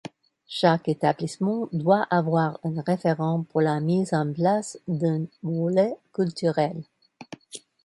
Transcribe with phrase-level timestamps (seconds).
[0.47, 6.81] Chaque établissement doit avoir un référent pour la mise en place d’un volet culturel.